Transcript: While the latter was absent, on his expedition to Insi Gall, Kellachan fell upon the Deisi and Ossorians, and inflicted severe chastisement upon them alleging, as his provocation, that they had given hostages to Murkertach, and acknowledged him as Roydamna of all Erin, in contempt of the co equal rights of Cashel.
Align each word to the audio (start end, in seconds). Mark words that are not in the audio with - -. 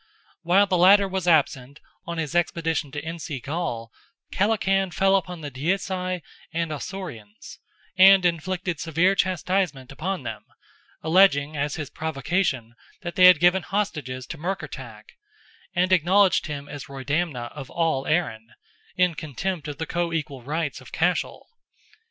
While 0.41 0.65
the 0.65 0.79
latter 0.79 1.07
was 1.07 1.27
absent, 1.27 1.79
on 2.07 2.17
his 2.17 2.33
expedition 2.33 2.89
to 2.93 3.01
Insi 3.03 3.39
Gall, 3.39 3.91
Kellachan 4.31 4.89
fell 4.89 5.15
upon 5.15 5.41
the 5.41 5.51
Deisi 5.51 6.23
and 6.51 6.71
Ossorians, 6.71 7.59
and 7.99 8.25
inflicted 8.25 8.79
severe 8.79 9.13
chastisement 9.13 9.91
upon 9.91 10.23
them 10.23 10.43
alleging, 11.03 11.55
as 11.55 11.75
his 11.75 11.91
provocation, 11.91 12.73
that 13.03 13.13
they 13.15 13.25
had 13.25 13.39
given 13.39 13.61
hostages 13.61 14.25
to 14.25 14.39
Murkertach, 14.39 15.05
and 15.75 15.91
acknowledged 15.93 16.47
him 16.47 16.67
as 16.67 16.85
Roydamna 16.89 17.51
of 17.53 17.69
all 17.69 18.07
Erin, 18.07 18.47
in 18.95 19.13
contempt 19.13 19.67
of 19.67 19.77
the 19.77 19.85
co 19.85 20.11
equal 20.11 20.41
rights 20.41 20.81
of 20.81 20.91
Cashel. 20.91 21.45